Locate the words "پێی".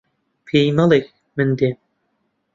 0.45-0.69